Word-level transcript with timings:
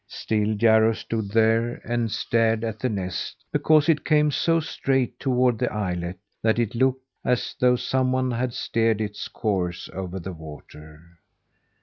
Still 0.07 0.55
Jarro 0.55 0.93
stood 0.93 1.29
there 1.29 1.75
and 1.85 2.09
stared 2.09 2.63
at 2.63 2.79
the 2.79 2.89
nest, 2.89 3.45
because 3.51 3.87
it 3.87 4.03
came 4.03 4.31
so 4.31 4.59
straight 4.59 5.19
toward 5.19 5.59
the 5.59 5.71
islet 5.71 6.17
that 6.41 6.57
it 6.57 6.73
looked 6.73 7.05
as 7.23 7.53
though 7.59 7.75
someone 7.75 8.31
had 8.31 8.51
steered 8.51 8.99
its 8.99 9.27
course 9.27 9.91
over 9.93 10.19
the 10.19 10.33
water. 10.33 11.03